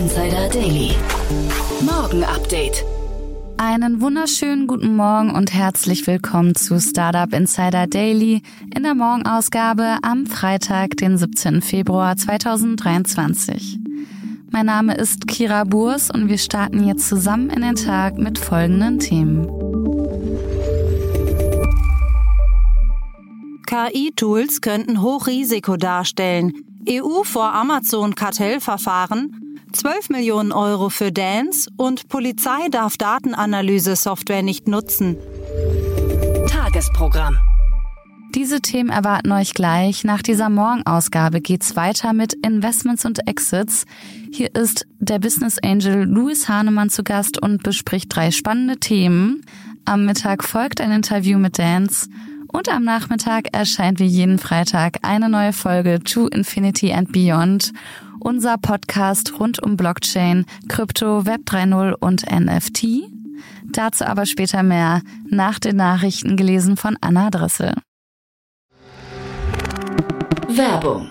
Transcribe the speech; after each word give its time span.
Insider 0.00 0.48
Daily. 0.48 0.92
Morgen 1.82 2.24
Update. 2.24 2.86
Einen 3.58 4.00
wunderschönen 4.00 4.66
guten 4.66 4.96
Morgen 4.96 5.30
und 5.30 5.52
herzlich 5.52 6.06
willkommen 6.06 6.54
zu 6.54 6.80
Startup 6.80 7.30
Insider 7.34 7.86
Daily 7.86 8.40
in 8.74 8.82
der 8.82 8.94
Morgenausgabe 8.94 9.98
am 10.00 10.24
Freitag, 10.24 10.96
den 10.96 11.18
17. 11.18 11.60
Februar 11.60 12.16
2023. 12.16 13.78
Mein 14.50 14.64
Name 14.64 14.94
ist 14.94 15.26
Kira 15.26 15.64
Burs 15.64 16.10
und 16.10 16.30
wir 16.30 16.38
starten 16.38 16.82
jetzt 16.82 17.06
zusammen 17.06 17.50
in 17.50 17.60
den 17.60 17.76
Tag 17.76 18.16
mit 18.16 18.38
folgenden 18.38 19.00
Themen. 19.00 19.46
KI-Tools 23.66 24.62
könnten 24.62 25.02
Hochrisiko 25.02 25.76
darstellen. 25.76 26.54
EU 26.88 27.22
vor 27.22 27.52
Amazon-Kartellverfahren, 27.52 29.49
12 29.72 30.10
Millionen 30.10 30.52
Euro 30.52 30.88
für 30.88 31.12
Dance 31.12 31.70
und 31.76 32.08
Polizei 32.08 32.68
darf 32.70 32.96
Datenanalyse-Software 32.96 34.42
nicht 34.42 34.68
nutzen. 34.68 35.16
Tagesprogramm. 36.48 37.38
Diese 38.34 38.60
Themen 38.60 38.90
erwarten 38.90 39.32
euch 39.32 39.54
gleich. 39.54 40.04
Nach 40.04 40.22
dieser 40.22 40.48
Morgenausgabe 40.50 41.40
geht's 41.40 41.74
weiter 41.74 42.12
mit 42.12 42.34
Investments 42.46 43.04
und 43.04 43.26
Exits. 43.26 43.86
Hier 44.32 44.54
ist 44.54 44.86
der 44.98 45.18
Business 45.18 45.58
Angel 45.62 46.04
Louis 46.04 46.48
Hahnemann 46.48 46.90
zu 46.90 47.02
Gast 47.02 47.42
und 47.42 47.62
bespricht 47.62 48.14
drei 48.14 48.30
spannende 48.30 48.78
Themen. 48.78 49.44
Am 49.84 50.04
Mittag 50.04 50.44
folgt 50.44 50.80
ein 50.80 50.92
Interview 50.92 51.38
mit 51.38 51.58
Dance 51.58 52.08
und 52.52 52.68
am 52.68 52.84
Nachmittag 52.84 53.48
erscheint 53.52 53.98
wie 53.98 54.06
jeden 54.06 54.38
Freitag 54.38 54.98
eine 55.02 55.28
neue 55.28 55.52
Folge 55.52 56.00
To 56.00 56.28
Infinity 56.28 56.92
and 56.92 57.12
Beyond. 57.12 57.72
Unser 58.20 58.58
Podcast 58.58 59.40
rund 59.40 59.62
um 59.62 59.76
Blockchain, 59.76 60.44
Krypto, 60.68 61.24
Web 61.24 61.40
3.0 61.46 61.94
und 61.94 62.30
NFT. 62.30 63.10
Dazu 63.64 64.04
aber 64.04 64.26
später 64.26 64.62
mehr 64.62 65.00
nach 65.26 65.58
den 65.58 65.76
Nachrichten 65.76 66.36
gelesen 66.36 66.76
von 66.76 66.98
Anna 67.00 67.30
Dressel. 67.30 67.74
Werbung. 70.48 71.10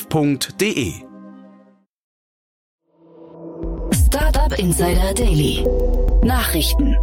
www.startup.de. 0.09 0.93
Startup 3.93 4.59
Insider 4.59 5.13
Daily. 5.13 5.65
Nachrichten. 6.23 6.97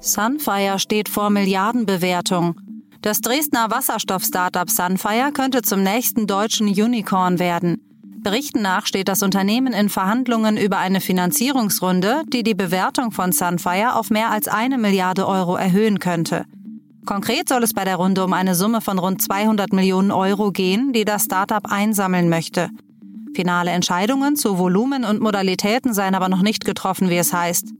Sunfire 0.00 0.78
steht 0.78 1.08
vor 1.08 1.30
Milliardenbewertung. 1.30 2.60
Das 3.00 3.20
Dresdner 3.20 3.70
Wasserstoff-Startup 3.70 4.68
Sunfire 4.70 5.32
könnte 5.32 5.62
zum 5.62 5.82
nächsten 5.82 6.26
deutschen 6.26 6.68
Unicorn 6.68 7.38
werden. 7.38 7.80
Berichten 8.22 8.62
nach 8.62 8.86
steht 8.86 9.08
das 9.08 9.22
Unternehmen 9.22 9.74
in 9.74 9.90
Verhandlungen 9.90 10.56
über 10.56 10.78
eine 10.78 11.02
Finanzierungsrunde, 11.02 12.22
die 12.32 12.42
die 12.42 12.54
Bewertung 12.54 13.10
von 13.10 13.32
Sunfire 13.32 13.96
auf 13.96 14.10
mehr 14.10 14.30
als 14.30 14.48
eine 14.48 14.78
Milliarde 14.78 15.26
Euro 15.26 15.56
erhöhen 15.56 15.98
könnte. 15.98 16.46
Konkret 17.06 17.48
soll 17.48 17.62
es 17.62 17.74
bei 17.74 17.84
der 17.84 17.96
Runde 17.96 18.24
um 18.24 18.32
eine 18.32 18.54
Summe 18.54 18.80
von 18.80 18.98
rund 18.98 19.20
200 19.20 19.72
Millionen 19.72 20.10
Euro 20.10 20.52
gehen, 20.52 20.92
die 20.92 21.04
das 21.04 21.24
Startup 21.24 21.64
einsammeln 21.70 22.28
möchte. 22.28 22.70
Finale 23.34 23.72
Entscheidungen 23.72 24.36
zu 24.36 24.58
Volumen 24.58 25.04
und 25.04 25.20
Modalitäten 25.20 25.92
seien 25.92 26.14
aber 26.14 26.28
noch 26.28 26.42
nicht 26.42 26.64
getroffen, 26.64 27.10
wie 27.10 27.18
es 27.18 27.32
heißt. 27.32 27.72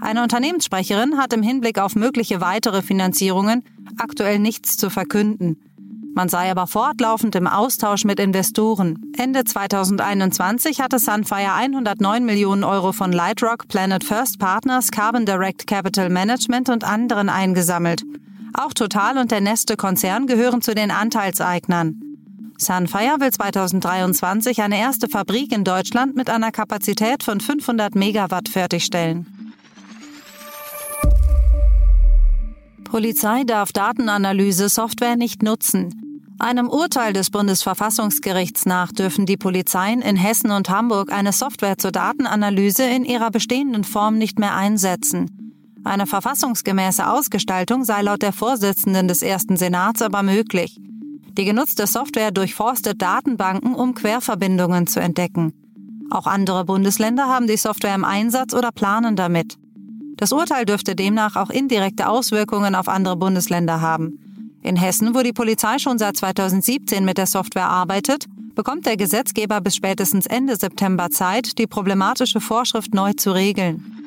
Eine 0.00 0.22
Unternehmenssprecherin 0.22 1.16
hat 1.16 1.32
im 1.32 1.42
Hinblick 1.42 1.78
auf 1.78 1.94
mögliche 1.94 2.40
weitere 2.40 2.82
Finanzierungen 2.82 3.62
aktuell 3.98 4.40
nichts 4.40 4.76
zu 4.76 4.90
verkünden. 4.90 5.58
Man 6.14 6.28
sei 6.28 6.50
aber 6.50 6.66
fortlaufend 6.66 7.36
im 7.36 7.46
Austausch 7.46 8.04
mit 8.04 8.18
Investoren. 8.18 8.98
Ende 9.16 9.44
2021 9.44 10.80
hatte 10.80 10.98
Sunfire 10.98 11.54
109 11.54 12.24
Millionen 12.24 12.64
Euro 12.64 12.92
von 12.92 13.12
Lightrock, 13.12 13.68
Planet 13.68 14.02
First 14.02 14.38
Partners, 14.38 14.90
Carbon 14.90 15.24
Direct 15.24 15.66
Capital 15.66 16.10
Management 16.10 16.68
und 16.68 16.84
anderen 16.84 17.28
eingesammelt. 17.28 18.02
Auch 18.54 18.74
Total 18.74 19.18
und 19.18 19.30
der 19.30 19.40
Neste-Konzern 19.40 20.26
gehören 20.26 20.60
zu 20.60 20.74
den 20.74 20.90
Anteilseignern. 20.90 22.00
Sunfire 22.58 23.18
will 23.18 23.30
2023 23.30 24.62
eine 24.62 24.78
erste 24.78 25.08
Fabrik 25.08 25.52
in 25.52 25.64
Deutschland 25.64 26.14
mit 26.14 26.30
einer 26.30 26.52
Kapazität 26.52 27.22
von 27.22 27.40
500 27.40 27.94
Megawatt 27.94 28.48
fertigstellen. 28.48 29.26
Polizei 32.84 33.44
darf 33.44 33.72
Datenanalyse-Software 33.72 35.16
nicht 35.16 35.42
nutzen. 35.42 36.02
Einem 36.38 36.68
Urteil 36.68 37.12
des 37.12 37.30
Bundesverfassungsgerichts 37.30 38.66
nach 38.66 38.92
dürfen 38.92 39.26
die 39.26 39.36
Polizeien 39.36 40.02
in 40.02 40.16
Hessen 40.16 40.50
und 40.50 40.68
Hamburg 40.68 41.10
eine 41.10 41.32
Software 41.32 41.78
zur 41.78 41.92
Datenanalyse 41.92 42.84
in 42.84 43.04
ihrer 43.04 43.30
bestehenden 43.30 43.84
Form 43.84 44.18
nicht 44.18 44.38
mehr 44.38 44.54
einsetzen. 44.54 45.41
Eine 45.84 46.06
verfassungsgemäße 46.06 47.08
Ausgestaltung 47.08 47.84
sei 47.84 48.02
laut 48.02 48.22
der 48.22 48.32
Vorsitzenden 48.32 49.08
des 49.08 49.22
ersten 49.22 49.56
Senats 49.56 50.00
aber 50.00 50.22
möglich. 50.22 50.78
Die 51.36 51.44
genutzte 51.44 51.86
Software 51.86 52.30
durchforstet 52.30 53.02
Datenbanken, 53.02 53.74
um 53.74 53.94
Querverbindungen 53.94 54.86
zu 54.86 55.00
entdecken. 55.00 55.52
Auch 56.10 56.26
andere 56.26 56.64
Bundesländer 56.64 57.26
haben 57.26 57.46
die 57.46 57.56
Software 57.56 57.94
im 57.94 58.04
Einsatz 58.04 58.54
oder 58.54 58.70
planen 58.70 59.16
damit. 59.16 59.56
Das 60.16 60.30
Urteil 60.30 60.66
dürfte 60.66 60.94
demnach 60.94 61.36
auch 61.36 61.50
indirekte 61.50 62.08
Auswirkungen 62.08 62.74
auf 62.74 62.86
andere 62.86 63.16
Bundesländer 63.16 63.80
haben. 63.80 64.18
In 64.62 64.76
Hessen, 64.76 65.14
wo 65.14 65.22
die 65.22 65.32
Polizei 65.32 65.78
schon 65.78 65.98
seit 65.98 66.16
2017 66.16 67.04
mit 67.04 67.18
der 67.18 67.26
Software 67.26 67.68
arbeitet, 67.68 68.26
bekommt 68.54 68.86
der 68.86 68.96
Gesetzgeber 68.96 69.60
bis 69.60 69.74
spätestens 69.74 70.26
Ende 70.26 70.54
September 70.54 71.10
Zeit, 71.10 71.58
die 71.58 71.66
problematische 71.66 72.40
Vorschrift 72.40 72.94
neu 72.94 73.14
zu 73.14 73.32
regeln. 73.32 74.01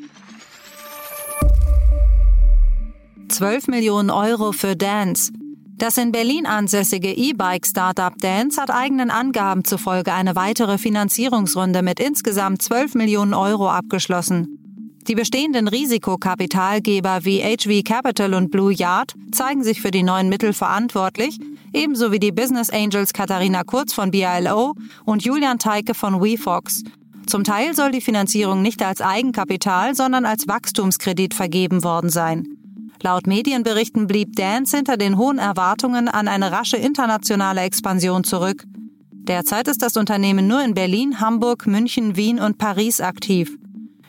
12 3.35 3.67
Millionen 3.67 4.11
Euro 4.11 4.53
für 4.53 4.77
Dance. 4.77 5.33
Das 5.77 5.97
in 5.97 6.13
Berlin 6.13 6.45
ansässige 6.45 7.11
E-Bike-Startup 7.11 8.17
Dance 8.17 8.61
hat 8.61 8.71
eigenen 8.71 9.11
Angaben 9.11 9.65
zufolge 9.65 10.13
eine 10.13 10.37
weitere 10.37 10.77
Finanzierungsrunde 10.77 11.81
mit 11.81 11.99
insgesamt 11.99 12.61
12 12.61 12.95
Millionen 12.95 13.33
Euro 13.33 13.69
abgeschlossen. 13.69 15.01
Die 15.09 15.15
bestehenden 15.15 15.67
Risikokapitalgeber 15.67 17.25
wie 17.25 17.41
HV 17.41 17.83
Capital 17.83 18.35
und 18.35 18.51
Blue 18.51 18.71
Yard 18.71 19.15
zeigen 19.33 19.65
sich 19.65 19.81
für 19.81 19.91
die 19.91 20.03
neuen 20.03 20.29
Mittel 20.29 20.53
verantwortlich, 20.53 21.37
ebenso 21.73 22.13
wie 22.13 22.19
die 22.19 22.31
Business 22.31 22.69
Angels 22.69 23.11
Katharina 23.11 23.65
Kurz 23.65 23.91
von 23.91 24.11
BILO 24.11 24.75
und 25.03 25.25
Julian 25.25 25.59
Teike 25.59 25.93
von 25.93 26.23
WeFox. 26.23 26.85
Zum 27.27 27.43
Teil 27.43 27.75
soll 27.75 27.91
die 27.91 27.99
Finanzierung 27.99 28.61
nicht 28.61 28.81
als 28.81 29.01
Eigenkapital, 29.01 29.93
sondern 29.93 30.23
als 30.23 30.47
Wachstumskredit 30.47 31.33
vergeben 31.33 31.83
worden 31.83 32.09
sein. 32.09 32.54
Laut 33.01 33.27
Medienberichten 33.27 34.07
blieb 34.07 34.35
Dance 34.35 34.75
hinter 34.75 34.97
den 34.97 35.17
hohen 35.17 35.37
Erwartungen 35.37 36.07
an 36.07 36.27
eine 36.27 36.51
rasche 36.51 36.77
internationale 36.77 37.61
Expansion 37.61 38.23
zurück. 38.23 38.63
Derzeit 39.11 39.67
ist 39.67 39.81
das 39.81 39.97
Unternehmen 39.97 40.47
nur 40.47 40.63
in 40.63 40.73
Berlin, 40.73 41.19
Hamburg, 41.19 41.67
München, 41.67 42.15
Wien 42.15 42.39
und 42.39 42.57
Paris 42.57 43.01
aktiv. 43.01 43.57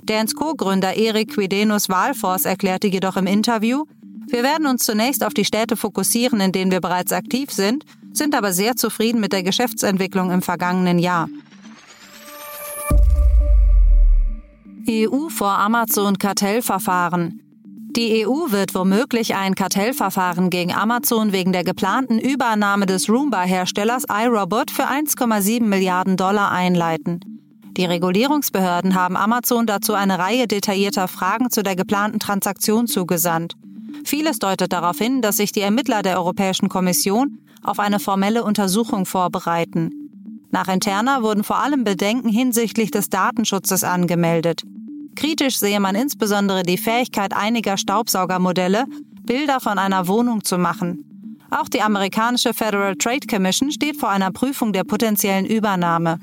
Dance 0.02 0.34
Co-Gründer 0.34 0.96
Erik 0.96 1.34
Quidenus 1.34 1.88
Walfors 1.88 2.44
erklärte 2.44 2.86
jedoch 2.86 3.16
im 3.16 3.26
Interview, 3.26 3.84
wir 4.28 4.42
werden 4.42 4.66
uns 4.66 4.84
zunächst 4.84 5.24
auf 5.24 5.34
die 5.34 5.44
Städte 5.44 5.76
fokussieren, 5.76 6.40
in 6.40 6.50
denen 6.50 6.72
wir 6.72 6.80
bereits 6.80 7.12
aktiv 7.12 7.52
sind, 7.52 7.84
sind 8.12 8.34
aber 8.34 8.52
sehr 8.52 8.74
zufrieden 8.74 9.20
mit 9.20 9.32
der 9.32 9.44
Geschäftsentwicklung 9.44 10.32
im 10.32 10.42
vergangenen 10.42 10.98
Jahr. 10.98 11.28
EU 14.88 15.28
vor 15.28 15.58
Amazon-Kartellverfahren. 15.58 17.45
Die 17.96 18.26
EU 18.26 18.50
wird 18.50 18.74
womöglich 18.74 19.36
ein 19.36 19.54
Kartellverfahren 19.54 20.50
gegen 20.50 20.74
Amazon 20.74 21.32
wegen 21.32 21.54
der 21.54 21.64
geplanten 21.64 22.18
Übernahme 22.18 22.84
des 22.84 23.08
Roomba-Herstellers 23.08 24.04
iRobot 24.10 24.70
für 24.70 24.86
1,7 24.86 25.62
Milliarden 25.62 26.18
Dollar 26.18 26.50
einleiten. 26.50 27.20
Die 27.74 27.86
Regulierungsbehörden 27.86 28.94
haben 28.94 29.16
Amazon 29.16 29.66
dazu 29.66 29.94
eine 29.94 30.18
Reihe 30.18 30.46
detaillierter 30.46 31.08
Fragen 31.08 31.48
zu 31.48 31.62
der 31.62 31.74
geplanten 31.74 32.18
Transaktion 32.18 32.86
zugesandt. 32.86 33.54
Vieles 34.04 34.40
deutet 34.40 34.74
darauf 34.74 34.98
hin, 34.98 35.22
dass 35.22 35.38
sich 35.38 35.52
die 35.52 35.62
Ermittler 35.62 36.02
der 36.02 36.18
Europäischen 36.18 36.68
Kommission 36.68 37.38
auf 37.62 37.78
eine 37.78 37.98
formelle 37.98 38.44
Untersuchung 38.44 39.06
vorbereiten. 39.06 39.90
Nach 40.50 40.68
Interna 40.68 41.22
wurden 41.22 41.44
vor 41.44 41.60
allem 41.60 41.84
Bedenken 41.84 42.28
hinsichtlich 42.28 42.90
des 42.90 43.08
Datenschutzes 43.08 43.84
angemeldet. 43.84 44.64
Kritisch 45.16 45.58
sehe 45.58 45.80
man 45.80 45.96
insbesondere 45.96 46.62
die 46.62 46.78
Fähigkeit 46.78 47.32
einiger 47.34 47.76
Staubsaugermodelle, 47.76 48.84
Bilder 49.22 49.60
von 49.60 49.78
einer 49.78 50.06
Wohnung 50.06 50.44
zu 50.44 50.58
machen. 50.58 51.38
Auch 51.50 51.68
die 51.68 51.80
amerikanische 51.80 52.54
Federal 52.54 52.96
Trade 52.96 53.26
Commission 53.28 53.72
steht 53.72 53.96
vor 53.96 54.10
einer 54.10 54.30
Prüfung 54.30 54.72
der 54.72 54.84
potenziellen 54.84 55.46
Übernahme. 55.46 56.18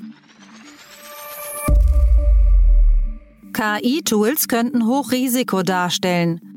KI-Tools 3.52 4.48
könnten 4.48 4.86
Hochrisiko 4.86 5.62
darstellen. 5.62 6.53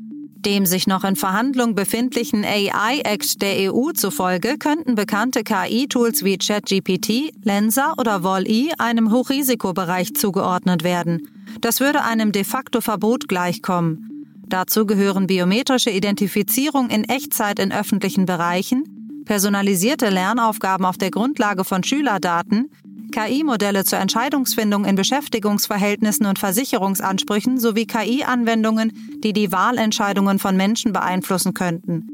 Dem 0.48 0.64
sich 0.64 0.86
noch 0.86 1.04
in 1.04 1.14
Verhandlung 1.14 1.74
befindlichen 1.74 2.42
AI-Act 2.42 3.42
der 3.42 3.70
EU 3.70 3.92
zufolge 3.92 4.56
könnten 4.56 4.94
bekannte 4.94 5.44
KI-Tools 5.44 6.24
wie 6.24 6.38
ChatGPT, 6.38 7.34
Lensa 7.44 7.92
oder 7.98 8.22
Wall-E 8.24 8.70
einem 8.78 9.12
Hochrisikobereich 9.12 10.14
zugeordnet 10.14 10.84
werden. 10.84 11.28
Das 11.60 11.80
würde 11.80 12.02
einem 12.02 12.32
de 12.32 12.44
facto 12.44 12.80
Verbot 12.80 13.28
gleichkommen. 13.28 14.24
Dazu 14.46 14.86
gehören 14.86 15.26
biometrische 15.26 15.90
Identifizierung 15.90 16.88
in 16.88 17.04
Echtzeit 17.04 17.58
in 17.58 17.70
öffentlichen 17.70 18.24
Bereichen, 18.24 19.22
personalisierte 19.26 20.08
Lernaufgaben 20.08 20.86
auf 20.86 20.96
der 20.96 21.10
Grundlage 21.10 21.62
von 21.64 21.84
Schülerdaten, 21.84 22.70
KI-Modelle 23.12 23.84
zur 23.84 23.98
Entscheidungsfindung 23.98 24.84
in 24.84 24.96
Beschäftigungsverhältnissen 24.96 26.26
und 26.26 26.38
Versicherungsansprüchen 26.38 27.58
sowie 27.58 27.86
KI-Anwendungen, 27.86 28.92
die 29.22 29.32
die 29.32 29.52
Wahlentscheidungen 29.52 30.38
von 30.38 30.56
Menschen 30.56 30.92
beeinflussen 30.92 31.54
könnten. 31.54 32.08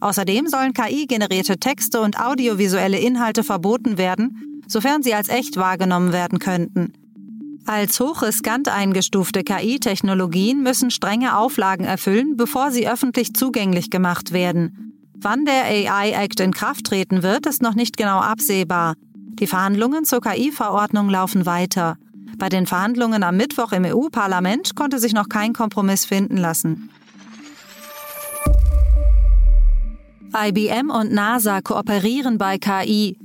Außerdem 0.00 0.48
sollen 0.48 0.72
KI-generierte 0.74 1.58
Texte 1.58 2.00
und 2.00 2.18
audiovisuelle 2.18 2.98
Inhalte 2.98 3.44
verboten 3.44 3.98
werden, 3.98 4.62
sofern 4.66 5.02
sie 5.02 5.14
als 5.14 5.28
echt 5.28 5.56
wahrgenommen 5.56 6.12
werden 6.12 6.38
könnten. 6.38 6.92
Als 7.66 8.00
hochriskant 8.00 8.68
eingestufte 8.68 9.44
KI-Technologien 9.44 10.62
müssen 10.62 10.90
strenge 10.90 11.36
Auflagen 11.36 11.84
erfüllen, 11.84 12.36
bevor 12.36 12.72
sie 12.72 12.88
öffentlich 12.88 13.34
zugänglich 13.34 13.90
gemacht 13.90 14.32
werden. 14.32 14.92
Wann 15.14 15.44
der 15.44 15.64
AI 15.64 16.10
Act 16.10 16.40
in 16.40 16.52
Kraft 16.52 16.86
treten 16.86 17.22
wird, 17.22 17.46
ist 17.46 17.62
noch 17.62 17.76
nicht 17.76 17.96
genau 17.96 18.18
absehbar. 18.18 18.94
Die 19.42 19.48
Verhandlungen 19.48 20.04
zur 20.04 20.20
KI-Verordnung 20.20 21.10
laufen 21.10 21.46
weiter. 21.46 21.96
Bei 22.38 22.48
den 22.48 22.64
Verhandlungen 22.64 23.24
am 23.24 23.36
Mittwoch 23.36 23.72
im 23.72 23.84
EU-Parlament 23.84 24.76
konnte 24.76 25.00
sich 25.00 25.14
noch 25.14 25.28
kein 25.28 25.52
Kompromiss 25.52 26.04
finden 26.04 26.36
lassen. 26.36 26.90
IBM 30.32 30.90
und 30.90 31.12
NASA 31.12 31.60
kooperieren 31.60 32.38
bei 32.38 32.58
KI. 32.58 33.18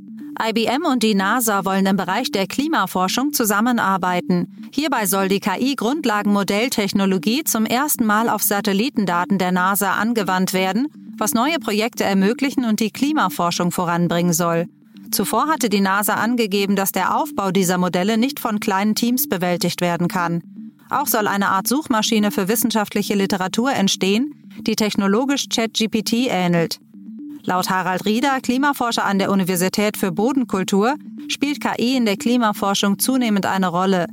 IBM 0.43 0.85
und 0.91 1.03
die 1.03 1.13
NASA 1.13 1.65
wollen 1.65 1.85
im 1.85 1.97
Bereich 1.97 2.31
der 2.31 2.47
Klimaforschung 2.47 3.31
zusammenarbeiten. 3.31 4.71
Hierbei 4.73 5.05
soll 5.05 5.27
die 5.27 5.39
KI-Grundlagenmodelltechnologie 5.39 7.43
zum 7.43 7.67
ersten 7.67 8.07
Mal 8.07 8.27
auf 8.27 8.41
Satellitendaten 8.41 9.37
der 9.37 9.51
NASA 9.51 9.91
angewandt 9.91 10.53
werden, 10.53 10.87
was 11.15 11.35
neue 11.35 11.59
Projekte 11.59 12.05
ermöglichen 12.05 12.65
und 12.65 12.79
die 12.79 12.89
Klimaforschung 12.89 13.69
voranbringen 13.69 14.33
soll. 14.33 14.67
Zuvor 15.11 15.47
hatte 15.47 15.69
die 15.69 15.81
NASA 15.81 16.15
angegeben, 16.15 16.75
dass 16.75 16.91
der 16.91 17.15
Aufbau 17.15 17.51
dieser 17.51 17.77
Modelle 17.77 18.17
nicht 18.17 18.39
von 18.39 18.59
kleinen 18.59 18.95
Teams 18.95 19.27
bewältigt 19.27 19.81
werden 19.81 20.07
kann. 20.07 20.41
Auch 20.89 21.07
soll 21.07 21.27
eine 21.27 21.49
Art 21.49 21.67
Suchmaschine 21.67 22.31
für 22.31 22.47
wissenschaftliche 22.47 23.15
Literatur 23.15 23.71
entstehen, 23.71 24.33
die 24.61 24.75
technologisch 24.75 25.49
ChatGPT 25.49 26.27
ähnelt. 26.29 26.79
Laut 27.43 27.69
Harald 27.69 28.05
Rieder, 28.05 28.41
Klimaforscher 28.41 29.05
an 29.05 29.19
der 29.19 29.31
Universität 29.31 29.97
für 29.97 30.11
Bodenkultur, 30.11 30.95
spielt 31.27 31.61
KI 31.61 31.95
in 31.95 32.05
der 32.05 32.17
Klimaforschung 32.17 32.99
zunehmend 32.99 33.45
eine 33.45 33.67
Rolle. 33.67 34.07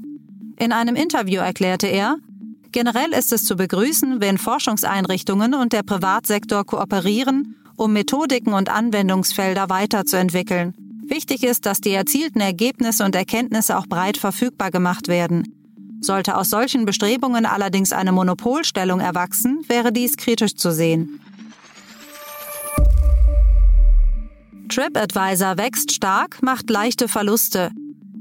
In 0.56 0.72
einem 0.72 0.94
Interview 0.94 1.40
erklärte 1.40 1.86
er, 1.86 2.16
generell 2.70 3.12
ist 3.12 3.32
es 3.32 3.44
zu 3.44 3.56
begrüßen, 3.56 4.20
wenn 4.20 4.38
Forschungseinrichtungen 4.38 5.54
und 5.54 5.72
der 5.72 5.82
Privatsektor 5.82 6.64
kooperieren, 6.64 7.56
um 7.76 7.92
Methodiken 7.92 8.52
und 8.52 8.68
Anwendungsfelder 8.68 9.68
weiterzuentwickeln. 9.68 10.74
Wichtig 11.06 11.42
ist, 11.44 11.66
dass 11.66 11.80
die 11.80 11.92
erzielten 11.92 12.40
Ergebnisse 12.40 13.04
und 13.04 13.14
Erkenntnisse 13.14 13.78
auch 13.78 13.86
breit 13.86 14.16
verfügbar 14.16 14.70
gemacht 14.70 15.08
werden. 15.08 15.44
Sollte 16.00 16.36
aus 16.36 16.50
solchen 16.50 16.84
Bestrebungen 16.84 17.46
allerdings 17.46 17.92
eine 17.92 18.12
Monopolstellung 18.12 19.00
erwachsen, 19.00 19.60
wäre 19.68 19.92
dies 19.92 20.16
kritisch 20.16 20.54
zu 20.54 20.72
sehen. 20.72 21.20
TripAdvisor 24.68 25.56
wächst 25.56 25.92
stark, 25.92 26.42
macht 26.42 26.68
leichte 26.68 27.06
Verluste. 27.06 27.70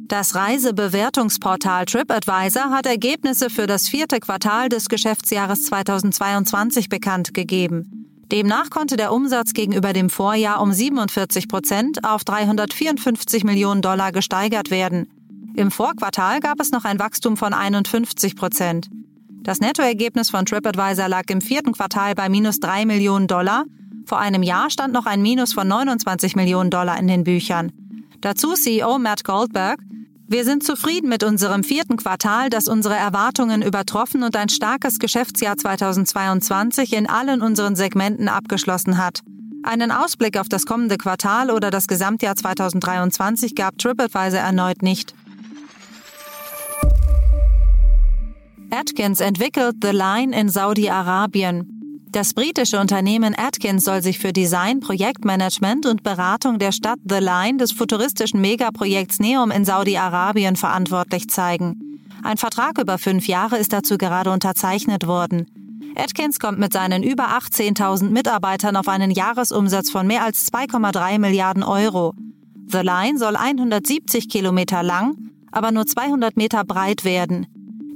Das 0.07 0.35
Reisebewertungsportal 0.35 1.85
TripAdvisor 1.85 2.69
hat 2.69 2.85
Ergebnisse 2.85 3.50
für 3.50 3.65
das 3.65 3.88
vierte 3.88 4.19
Quartal 4.19 4.69
des 4.69 4.89
Geschäftsjahres 4.89 5.63
2022 5.63 6.89
bekannt 6.89 7.33
gegeben. 7.33 8.12
Demnach 8.33 8.71
konnte 8.71 8.97
der 8.97 9.13
Umsatz 9.13 9.53
gegenüber 9.53 9.94
dem 9.94 10.09
Vorjahr 10.09 10.59
um 10.59 10.74
47 10.74 11.47
Prozent 11.47 12.03
auf 12.03 12.24
354 12.24 13.44
Millionen 13.44 13.83
Dollar 13.83 14.12
gesteigert 14.12 14.71
werden. 14.71 15.07
Im 15.56 15.69
Vorquartal 15.69 16.39
gab 16.39 16.59
es 16.59 16.71
noch 16.71 16.83
ein 16.83 16.97
Wachstum 16.97 17.38
von 17.38 17.53
51 17.53 18.35
Prozent. 18.35 18.89
Das 19.44 19.59
Nettoergebnis 19.59 20.31
von 20.31 20.47
TripAdvisor 20.47 21.07
lag 21.07 21.30
im 21.30 21.41
vierten 21.41 21.74
Quartal 21.74 22.15
bei 22.15 22.27
minus 22.27 22.59
3 22.59 22.88
Millionen 22.88 23.27
Dollar 23.27 23.65
vor 24.06 24.19
einem 24.19 24.44
Jahr 24.44 24.69
stand 24.69 24.94
noch 24.94 25.06
ein 25.06 25.21
Minus 25.21 25.53
von 25.53 25.68
29 25.68 26.35
Millionen 26.35 26.69
Dollar 26.69 27.00
in 27.00 27.07
den 27.07 27.24
Büchern. 27.24 27.71
Dazu 28.21 28.53
CEO 28.53 29.00
Matt 29.00 29.24
Goldberg, 29.24 29.80
wir 30.33 30.45
sind 30.45 30.63
zufrieden 30.63 31.09
mit 31.09 31.24
unserem 31.24 31.63
vierten 31.63 31.95
Quartal, 31.95 32.50
das 32.50 32.68
unsere 32.68 32.95
Erwartungen 32.95 33.61
übertroffen 33.61 34.23
und 34.23 34.35
ein 34.35 34.49
starkes 34.49 34.97
Geschäftsjahr 34.97 35.57
2022 35.57 36.94
in 36.94 37.07
allen 37.07 37.44
unseren 37.44 37.75
Segmenten 37.75 38.28
abgeschlossen 38.28 38.97
hat. 38.97 39.19
Einen 39.61 39.92
Ausblick 39.92 40.40
auf 40.40 40.49
das 40.49 40.66
kommende 40.66 40.97
Quartal 40.97 41.52
oder 41.52 41.69
das 41.69 41.87
Gesamtjahr 41.87 42.35
2023 42.35 43.54
gab 43.54 43.78
TripAdvisor 43.78 44.40
erneut 44.40 44.81
nicht. 44.81 45.13
Atkins 48.71 49.19
entwickelt 49.19 49.75
The 49.83 49.92
Line 49.92 50.35
in 50.35 50.49
Saudi-Arabien. 50.49 51.72
Das 52.14 52.36
britische 52.36 52.80
Unternehmen 52.80 53.34
Atkins 53.36 53.86
soll 53.86 54.04
sich 54.04 54.20
für 54.20 54.34
Design, 54.34 54.82
Projektmanagement 54.82 55.88
und 55.88 56.04
Beratung 56.04 56.60
der 56.60 56.72
Stadt 56.72 57.00
The 57.10 57.18
Line 57.18 57.58
des 57.58 57.72
futuristischen 57.72 58.40
Megaprojekts 58.40 59.20
Neum 59.20 59.50
in 59.50 59.66
Saudi-Arabien 59.66 60.56
verantwortlich 60.56 61.28
zeigen. 61.28 62.00
Ein 62.22 62.38
Vertrag 62.38 62.78
über 62.78 63.00
fünf 63.00 63.28
Jahre 63.28 63.58
ist 63.58 63.74
dazu 63.74 63.98
gerade 63.98 64.30
unterzeichnet 64.30 65.08
worden. 65.08 65.48
Atkins 65.96 66.40
kommt 66.40 66.60
mit 66.60 66.72
seinen 66.72 67.02
über 67.02 67.30
18.000 67.30 68.12
Mitarbeitern 68.12 68.76
auf 68.76 68.88
einen 68.88 69.10
Jahresumsatz 69.10 69.90
von 69.90 70.06
mehr 70.06 70.24
als 70.24 70.54
2,3 70.54 71.18
Milliarden 71.18 71.64
Euro. 71.64 72.14
The 72.68 72.82
Line 72.82 73.18
soll 73.18 73.36
170 73.36 74.30
Kilometer 74.30 74.84
lang, 74.84 75.16
aber 75.52 75.72
nur 75.72 75.88
200 75.88 76.38
Meter 76.38 76.64
breit 76.64 77.06
werden. 77.06 77.48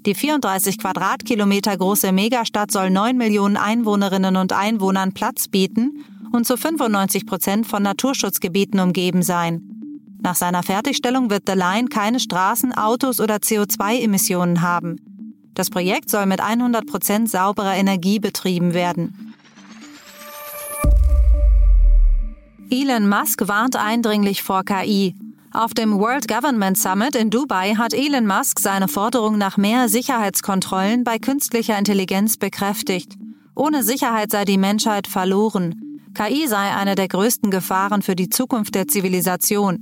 Die 0.05 0.15
34 0.15 0.77
Quadratkilometer 0.77 1.75
große 1.75 2.11
Megastadt 2.11 2.71
soll 2.71 2.89
9 2.89 3.17
Millionen 3.17 3.57
Einwohnerinnen 3.57 4.35
und 4.35 4.53
Einwohnern 4.53 5.13
Platz 5.13 5.47
bieten 5.47 6.05
und 6.31 6.45
zu 6.45 6.57
95 6.57 7.25
Prozent 7.25 7.67
von 7.67 7.83
Naturschutzgebieten 7.83 8.79
umgeben 8.79 9.21
sein. 9.23 9.61
Nach 10.21 10.35
seiner 10.35 10.63
Fertigstellung 10.63 11.29
wird 11.29 11.43
The 11.47 11.53
Line 11.55 11.87
keine 11.89 12.19
Straßen, 12.19 12.73
Autos 12.73 13.19
oder 13.19 13.35
CO2-Emissionen 13.35 14.61
haben. 14.61 14.97
Das 15.53 15.69
Projekt 15.69 16.09
soll 16.09 16.25
mit 16.25 16.39
100 16.39 16.85
Prozent 16.85 17.29
sauberer 17.29 17.75
Energie 17.75 18.19
betrieben 18.19 18.73
werden. 18.73 19.33
Elon 22.69 23.07
Musk 23.07 23.47
warnt 23.47 23.75
eindringlich 23.75 24.43
vor 24.43 24.63
KI. 24.63 25.15
Auf 25.53 25.73
dem 25.73 25.97
World 25.97 26.27
Government 26.27 26.77
Summit 26.77 27.15
in 27.15 27.29
Dubai 27.29 27.75
hat 27.75 27.93
Elon 27.93 28.27
Musk 28.27 28.59
seine 28.59 28.87
Forderung 28.87 29.37
nach 29.37 29.55
mehr 29.55 29.87
Sicherheitskontrollen 29.87 31.03
bei 31.03 31.19
künstlicher 31.19 31.77
Intelligenz 31.77 32.37
bekräftigt. 32.37 33.13
Ohne 33.55 33.81
Sicherheit 33.81 34.29
sei 34.31 34.43
die 34.43 34.57
Menschheit 34.57 35.07
verloren. 35.07 36.01
KI 36.13 36.47
sei 36.47 36.75
eine 36.75 36.95
der 36.95 37.07
größten 37.07 37.49
Gefahren 37.49 38.01
für 38.01 38.15
die 38.15 38.29
Zukunft 38.29 38.75
der 38.75 38.87
Zivilisation. 38.87 39.81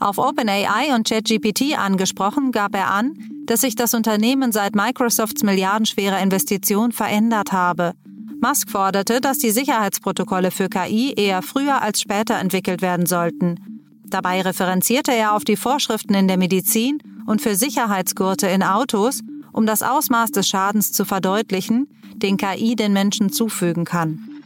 Auf 0.00 0.18
OpenAI 0.18 0.94
und 0.94 1.06
ChatGPT 1.06 1.78
angesprochen, 1.78 2.50
gab 2.50 2.74
er 2.74 2.90
an, 2.90 3.14
dass 3.44 3.60
sich 3.60 3.76
das 3.76 3.94
Unternehmen 3.94 4.50
seit 4.50 4.74
Microsofts 4.74 5.42
milliardenschwerer 5.42 6.20
Investition 6.20 6.92
verändert 6.92 7.52
habe. 7.52 7.92
Musk 8.40 8.70
forderte, 8.70 9.20
dass 9.20 9.38
die 9.38 9.50
Sicherheitsprotokolle 9.50 10.50
für 10.50 10.68
KI 10.68 11.12
eher 11.16 11.42
früher 11.42 11.82
als 11.82 12.00
später 12.00 12.38
entwickelt 12.38 12.82
werden 12.82 13.06
sollten. 13.06 13.75
Dabei 14.08 14.40
referenzierte 14.42 15.12
er 15.12 15.34
auf 15.34 15.44
die 15.44 15.56
Vorschriften 15.56 16.14
in 16.14 16.28
der 16.28 16.36
Medizin 16.36 16.98
und 17.26 17.42
für 17.42 17.56
Sicherheitsgurte 17.56 18.46
in 18.46 18.62
Autos, 18.62 19.20
um 19.52 19.66
das 19.66 19.82
Ausmaß 19.82 20.30
des 20.30 20.48
Schadens 20.48 20.92
zu 20.92 21.04
verdeutlichen, 21.04 21.88
den 22.14 22.36
KI 22.36 22.76
den 22.76 22.92
Menschen 22.92 23.32
zufügen 23.32 23.84
kann. 23.84 24.42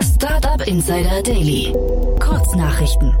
Startup 0.00 0.66
Insider 0.66 1.22
Daily. 1.22 1.72
Kurznachrichten. 2.20 3.12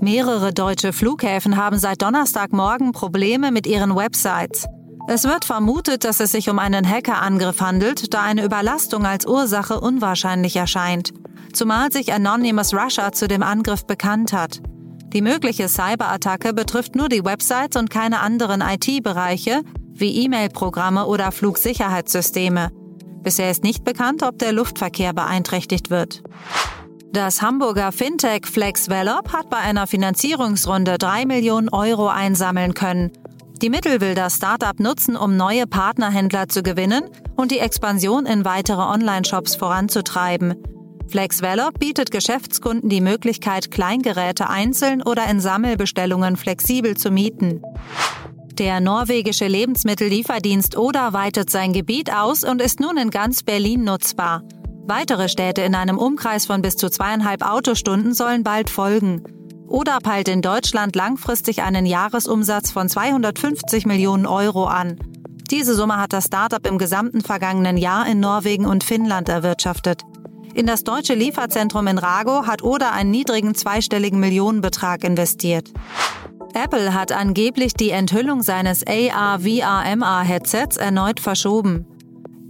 Mehrere 0.00 0.52
deutsche 0.52 0.92
Flughäfen 0.92 1.56
haben 1.56 1.78
seit 1.78 2.02
Donnerstagmorgen 2.02 2.92
Probleme 2.92 3.50
mit 3.50 3.66
ihren 3.66 3.96
Websites. 3.96 4.66
Es 5.10 5.24
wird 5.24 5.46
vermutet, 5.46 6.04
dass 6.04 6.20
es 6.20 6.32
sich 6.32 6.50
um 6.50 6.58
einen 6.58 6.86
Hackerangriff 6.86 7.62
handelt, 7.62 8.12
da 8.12 8.20
eine 8.20 8.44
Überlastung 8.44 9.06
als 9.06 9.24
Ursache 9.24 9.80
unwahrscheinlich 9.80 10.54
erscheint. 10.54 11.14
Zumal 11.54 11.90
sich 11.90 12.12
Anonymous 12.12 12.74
Russia 12.74 13.10
zu 13.12 13.26
dem 13.26 13.42
Angriff 13.42 13.86
bekannt 13.86 14.34
hat. 14.34 14.60
Die 15.14 15.22
mögliche 15.22 15.66
Cyberattacke 15.66 16.52
betrifft 16.52 16.94
nur 16.94 17.08
die 17.08 17.24
Websites 17.24 17.78
und 17.78 17.88
keine 17.88 18.20
anderen 18.20 18.60
IT-Bereiche 18.60 19.62
wie 19.94 20.24
E-Mail-Programme 20.24 21.06
oder 21.06 21.32
Flugsicherheitssysteme. 21.32 22.70
Bisher 23.22 23.50
ist 23.50 23.64
nicht 23.64 23.84
bekannt, 23.84 24.22
ob 24.22 24.38
der 24.38 24.52
Luftverkehr 24.52 25.14
beeinträchtigt 25.14 25.88
wird. 25.88 26.22
Das 27.12 27.40
Hamburger 27.40 27.92
Fintech 27.92 28.44
FlexVelop 28.44 29.32
hat 29.32 29.48
bei 29.48 29.56
einer 29.56 29.86
Finanzierungsrunde 29.86 30.98
3 30.98 31.24
Millionen 31.24 31.70
Euro 31.70 32.08
einsammeln 32.08 32.74
können. 32.74 33.10
Die 33.60 33.70
Mittel 33.70 34.00
will 34.00 34.14
das 34.14 34.36
Startup 34.36 34.78
nutzen, 34.78 35.16
um 35.16 35.36
neue 35.36 35.66
Partnerhändler 35.66 36.48
zu 36.48 36.62
gewinnen 36.62 37.10
und 37.34 37.50
die 37.50 37.58
Expansion 37.58 38.24
in 38.24 38.44
weitere 38.44 38.82
Online-Shops 38.82 39.56
voranzutreiben. 39.56 40.54
FlexVelop 41.08 41.78
bietet 41.80 42.12
Geschäftskunden 42.12 42.88
die 42.88 43.00
Möglichkeit, 43.00 43.72
Kleingeräte 43.72 44.48
einzeln 44.48 45.02
oder 45.02 45.26
in 45.28 45.40
Sammelbestellungen 45.40 46.36
flexibel 46.36 46.96
zu 46.96 47.10
mieten. 47.10 47.60
Der 48.52 48.78
norwegische 48.78 49.48
Lebensmittellieferdienst 49.48 50.76
Oda 50.76 51.12
weitet 51.12 51.50
sein 51.50 51.72
Gebiet 51.72 52.12
aus 52.12 52.44
und 52.44 52.62
ist 52.62 52.78
nun 52.78 52.96
in 52.96 53.10
ganz 53.10 53.42
Berlin 53.42 53.82
nutzbar. 53.82 54.42
Weitere 54.86 55.28
Städte 55.28 55.62
in 55.62 55.74
einem 55.74 55.98
Umkreis 55.98 56.46
von 56.46 56.62
bis 56.62 56.76
zu 56.76 56.90
zweieinhalb 56.90 57.42
Autostunden 57.42 58.14
sollen 58.14 58.44
bald 58.44 58.70
folgen. 58.70 59.22
Oda 59.68 59.98
peilt 60.00 60.28
in 60.28 60.40
Deutschland 60.40 60.96
langfristig 60.96 61.62
einen 61.62 61.84
Jahresumsatz 61.84 62.70
von 62.70 62.88
250 62.88 63.84
Millionen 63.84 64.24
Euro 64.24 64.64
an. 64.64 64.96
Diese 65.50 65.74
Summe 65.74 65.98
hat 65.98 66.14
das 66.14 66.24
Startup 66.24 66.66
im 66.66 66.78
gesamten 66.78 67.20
vergangenen 67.20 67.76
Jahr 67.76 68.06
in 68.06 68.18
Norwegen 68.18 68.64
und 68.64 68.82
Finnland 68.82 69.28
erwirtschaftet. 69.28 70.04
In 70.54 70.66
das 70.66 70.84
deutsche 70.84 71.12
Lieferzentrum 71.14 71.86
in 71.86 71.98
Rago 71.98 72.46
hat 72.46 72.62
Oda 72.62 72.92
einen 72.92 73.10
niedrigen 73.10 73.54
zweistelligen 73.54 74.18
Millionenbetrag 74.18 75.04
investiert. 75.04 75.70
Apple 76.54 76.94
hat 76.94 77.12
angeblich 77.12 77.74
die 77.74 77.90
Enthüllung 77.90 78.42
seines 78.42 78.82
AR-VR-MR-Headsets 78.86 80.78
erneut 80.78 81.20
verschoben. 81.20 81.86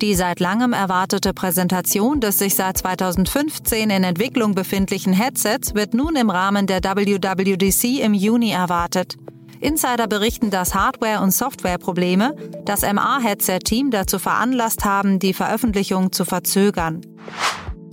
Die 0.00 0.14
seit 0.14 0.38
langem 0.38 0.72
erwartete 0.72 1.34
Präsentation 1.34 2.20
des 2.20 2.38
sich 2.38 2.54
seit 2.54 2.78
2015 2.78 3.90
in 3.90 4.04
Entwicklung 4.04 4.54
befindlichen 4.54 5.12
Headsets 5.12 5.74
wird 5.74 5.92
nun 5.92 6.14
im 6.14 6.30
Rahmen 6.30 6.68
der 6.68 6.84
WWDC 6.84 8.00
im 8.04 8.14
Juni 8.14 8.52
erwartet. 8.52 9.16
Insider 9.60 10.06
berichten, 10.06 10.50
dass 10.50 10.72
Hardware- 10.72 11.20
und 11.20 11.32
Softwareprobleme 11.32 12.36
das 12.64 12.82
MA-Headset-Team 12.82 13.90
dazu 13.90 14.20
veranlasst 14.20 14.84
haben, 14.84 15.18
die 15.18 15.32
Veröffentlichung 15.32 16.12
zu 16.12 16.24
verzögern. 16.24 17.00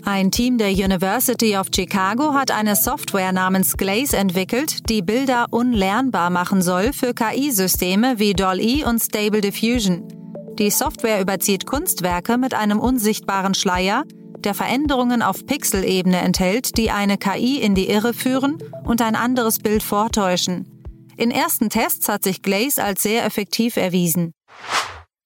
Ein 0.04 0.30
Team 0.30 0.60
der 0.60 0.70
University 0.70 1.58
of 1.58 1.70
Chicago 1.74 2.36
hat 2.36 2.52
eine 2.52 2.76
Software 2.76 3.32
namens 3.32 3.78
Glaze 3.78 4.16
entwickelt, 4.16 4.88
die 4.92 5.02
Bilder 5.02 5.48
unlernbar 5.50 6.30
machen 6.30 6.62
soll 6.62 6.94
für 6.94 7.16
KI-Systeme 7.16 8.20
wie 8.20 8.34
DALL-E 8.34 8.84
und 8.84 9.00
Stable 9.00 9.42
Diffusion. 9.42 10.25
Die 10.58 10.70
Software 10.70 11.20
überzieht 11.20 11.66
Kunstwerke 11.66 12.38
mit 12.38 12.54
einem 12.54 12.80
unsichtbaren 12.80 13.54
Schleier, 13.54 14.06
der 14.38 14.54
Veränderungen 14.54 15.22
auf 15.22 15.46
Pixelebene 15.46 16.18
enthält, 16.18 16.78
die 16.78 16.92
eine 16.92 17.18
KI 17.18 17.60
in 17.62 17.76
die 17.76 17.90
Irre 17.90 18.14
führen 18.14 18.58
und 18.86 19.02
ein 19.02 19.16
anderes 19.16 19.60
Bild 19.60 19.84
vortäuschen. 19.84 20.72
In 21.18 21.30
ersten 21.30 21.70
Tests 21.70 22.08
hat 22.08 22.24
sich 22.24 22.42
Glaze 22.42 22.84
als 22.84 23.04
sehr 23.04 23.26
effektiv 23.26 23.76
erwiesen. 23.76 24.34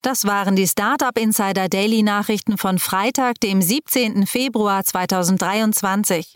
Das 0.01 0.25
waren 0.25 0.55
die 0.55 0.67
Startup 0.67 1.15
Insider 1.15 1.67
Daily 1.67 2.01
Nachrichten 2.01 2.57
von 2.57 2.79
Freitag, 2.79 3.39
dem 3.41 3.61
17. 3.61 4.25
Februar 4.25 4.83
2023. 4.83 6.35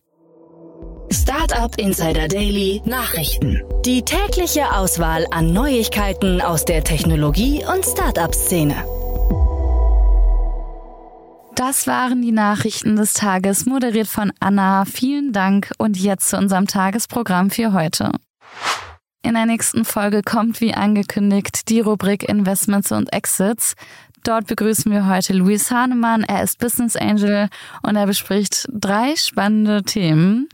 Startup 1.14 1.78
Insider 1.78 2.28
Daily 2.28 2.82
Nachrichten. 2.86 3.62
Die 3.86 4.02
tägliche 4.02 4.72
Auswahl 4.72 5.28
an 5.30 5.54
Neuigkeiten 5.54 6.42
aus 6.42 6.66
der 6.66 6.84
Technologie- 6.84 7.64
und 7.64 7.86
Startup-Szene. 7.86 8.74
Das 11.54 11.86
waren 11.86 12.24
die 12.24 12.32
Nachrichten 12.32 12.96
des 12.96 13.14
Tages, 13.14 13.68
moderiert 13.68 14.08
von 14.08 14.34
Anna. 14.40 14.86
Vielen 14.86 15.34
Dank 15.34 15.72
und 15.78 15.98
jetzt 15.98 16.30
zu 16.30 16.38
unserem 16.38 16.66
Tagesprogramm 16.66 17.52
für 17.52 17.74
heute. 17.74 18.12
In 19.22 19.36
der 19.36 19.46
nächsten 19.46 19.86
Folge 19.86 20.24
kommt, 20.24 20.62
wie 20.62 20.74
angekündigt, 20.74 21.70
die 21.70 21.80
Rubrik 21.80 22.28
Investments 22.28 22.92
und 22.92 23.14
Exits. 23.14 23.76
Dort 24.24 24.48
begrüßen 24.48 24.92
wir 24.92 25.08
heute 25.08 25.34
Luis 25.34 25.70
Hahnemann. 25.70 26.24
Er 26.24 26.42
ist 26.42 26.58
Business 26.58 26.96
Angel 26.96 27.50
und 27.84 27.98
er 27.98 28.08
bespricht 28.08 28.68
drei 28.72 29.16
spannende 29.16 29.84
Themen. 29.84 30.50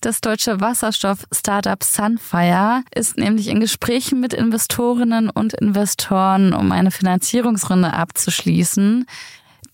Das 0.00 0.20
deutsche 0.20 0.60
Wasserstoff-Startup 0.60 1.82
Sunfire 1.82 2.84
ist 2.94 3.18
nämlich 3.18 3.48
in 3.48 3.58
Gesprächen 3.58 4.20
mit 4.20 4.32
Investorinnen 4.32 5.28
und 5.28 5.54
Investoren, 5.54 6.52
um 6.52 6.70
eine 6.70 6.92
Finanzierungsrunde 6.92 7.92
abzuschließen, 7.92 9.06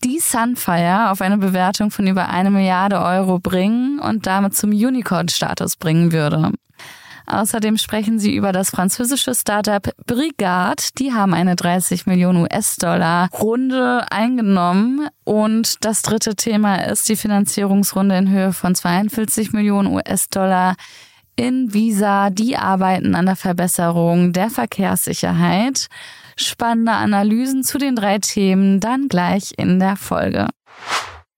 die 0.03 0.19
Sunfire 0.19 1.11
auf 1.11 1.21
eine 1.21 1.37
Bewertung 1.37 1.91
von 1.91 2.07
über 2.07 2.29
eine 2.29 2.49
Milliarde 2.49 2.99
Euro 3.01 3.37
bringen 3.37 3.99
und 3.99 4.25
damit 4.25 4.55
zum 4.55 4.71
Unicorn-Status 4.71 5.75
bringen 5.75 6.11
würde. 6.11 6.53
Außerdem 7.35 7.77
sprechen 7.77 8.17
sie 8.17 8.33
über 8.33 8.53
das 8.53 8.69
französische 8.69 9.35
Startup 9.35 9.91
Brigade. 10.05 10.81
Die 10.97 11.11
haben 11.11 11.33
eine 11.33 11.57
30 11.57 12.05
Millionen 12.05 12.43
US-Dollar 12.43 13.27
Runde 13.33 14.05
eingenommen. 14.09 15.09
Und 15.25 15.83
das 15.83 16.01
dritte 16.01 16.35
Thema 16.35 16.77
ist 16.85 17.09
die 17.09 17.17
Finanzierungsrunde 17.17 18.17
in 18.17 18.29
Höhe 18.29 18.53
von 18.53 18.73
42 18.73 19.51
Millionen 19.51 19.93
US-Dollar 19.93 20.77
in 21.35 21.73
Visa. 21.73 22.29
Die 22.29 22.55
arbeiten 22.55 23.15
an 23.15 23.25
der 23.25 23.35
Verbesserung 23.35 24.31
der 24.31 24.49
Verkehrssicherheit. 24.49 25.87
Spannende 26.37 26.93
Analysen 26.93 27.63
zu 27.65 27.77
den 27.77 27.97
drei 27.97 28.19
Themen 28.19 28.79
dann 28.79 29.09
gleich 29.09 29.53
in 29.57 29.79
der 29.81 29.97
Folge. 29.97 30.47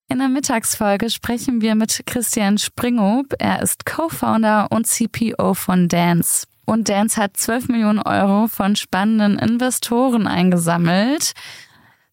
In 0.09 0.19
der 0.19 0.29
Mittagsfolge 0.29 1.09
sprechen 1.09 1.59
wir 1.59 1.75
mit 1.75 2.03
Christian 2.05 2.57
Springhoop. 2.57 3.33
Er 3.39 3.61
ist 3.61 3.85
Co-Founder 3.85 4.67
und 4.71 4.87
CPO 4.87 5.53
von 5.53 5.89
Dance. 5.89 6.47
Und 6.63 6.87
Dance 6.87 7.21
hat 7.21 7.35
12 7.35 7.67
Millionen 7.67 7.99
Euro 7.99 8.47
von 8.47 8.77
spannenden 8.77 9.37
Investoren 9.37 10.25
eingesammelt. 10.25 11.33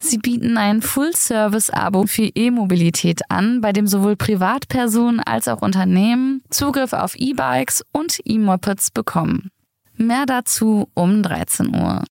Sie 0.00 0.18
bieten 0.18 0.58
ein 0.58 0.82
Full-Service-Abo 0.82 2.06
für 2.06 2.30
E-Mobilität 2.34 3.22
an, 3.30 3.60
bei 3.60 3.72
dem 3.72 3.86
sowohl 3.86 4.16
Privatpersonen 4.16 5.20
als 5.20 5.46
auch 5.46 5.62
Unternehmen 5.62 6.42
Zugriff 6.50 6.92
auf 6.92 7.14
E-Bikes 7.14 7.84
und 7.92 8.18
E-Mopeds 8.24 8.90
bekommen. 8.90 9.50
Mehr 9.96 10.26
dazu 10.26 10.88
um 10.94 11.22
13 11.22 11.72
Uhr. 11.76 12.02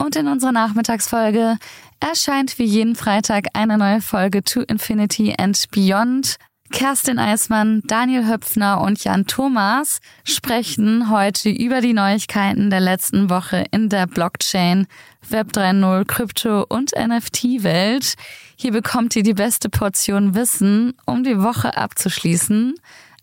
Und 0.00 0.16
in 0.16 0.28
unserer 0.28 0.52
Nachmittagsfolge 0.52 1.58
erscheint 2.00 2.58
wie 2.58 2.64
jeden 2.64 2.96
Freitag 2.96 3.48
eine 3.52 3.76
neue 3.76 4.00
Folge 4.00 4.42
To 4.42 4.62
Infinity 4.62 5.34
and 5.38 5.62
Beyond. 5.72 6.36
Kerstin 6.72 7.18
Eismann, 7.18 7.82
Daniel 7.84 8.26
Höpfner 8.26 8.80
und 8.80 9.04
Jan 9.04 9.26
Thomas 9.26 10.00
sprechen 10.24 11.10
heute 11.10 11.50
über 11.50 11.82
die 11.82 11.92
Neuigkeiten 11.92 12.70
der 12.70 12.80
letzten 12.80 13.28
Woche 13.28 13.66
in 13.72 13.90
der 13.90 14.06
Blockchain, 14.06 14.86
Web 15.28 15.48
3.0, 15.52 16.06
Krypto 16.06 16.64
und 16.66 16.92
NFT-Welt. 16.96 18.14
Hier 18.56 18.72
bekommt 18.72 19.14
ihr 19.16 19.22
die 19.22 19.34
beste 19.34 19.68
Portion 19.68 20.34
Wissen, 20.34 20.94
um 21.04 21.24
die 21.24 21.42
Woche 21.42 21.76
abzuschließen. 21.76 22.74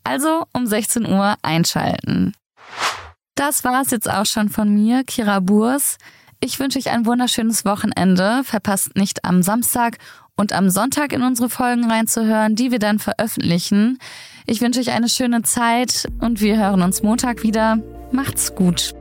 Also 0.03 0.43
um 0.53 0.67
16 0.67 1.07
Uhr 1.07 1.37
einschalten. 1.41 2.33
Das 3.33 3.63
war's 3.63 3.89
jetzt 3.89 4.09
auch 4.09 4.27
schon 4.27 4.49
von 4.49 4.71
mir, 4.71 5.03
Kira 5.03 5.39
Burs. 5.39 5.97
Ich 6.39 6.59
wünsche 6.59 6.77
euch 6.77 6.89
ein 6.89 7.05
wunderschönes 7.05 7.63
Wochenende. 7.65 8.41
Verpasst 8.43 8.95
nicht 8.95 9.25
am 9.25 9.41
Samstag 9.41 9.97
und 10.35 10.53
am 10.53 10.69
Sonntag 10.69 11.11
in 11.13 11.23
unsere 11.23 11.49
Folgen 11.49 11.89
reinzuhören, 11.89 12.55
die 12.55 12.71
wir 12.71 12.77
dann 12.79 12.99
veröffentlichen. 12.99 13.97
Ich 14.45 14.61
wünsche 14.61 14.79
euch 14.79 14.91
eine 14.91 15.09
schöne 15.09 15.41
Zeit 15.41 16.07
und 16.19 16.39
wir 16.39 16.57
hören 16.57 16.83
uns 16.83 17.01
Montag 17.01 17.41
wieder. 17.43 17.79
Macht's 18.11 18.53
gut. 18.53 18.93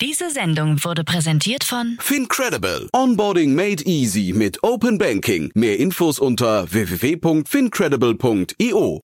Diese 0.00 0.30
Sendung 0.30 0.84
wurde 0.84 1.02
präsentiert 1.04 1.64
von 1.64 1.96
Fincredible. 2.00 2.88
Onboarding 2.92 3.54
made 3.54 3.82
easy 3.84 4.32
mit 4.34 4.62
Open 4.62 4.98
Banking. 4.98 5.50
Mehr 5.54 5.78
Infos 5.78 6.18
unter 6.18 6.70
www.fincredible.io. 6.70 9.00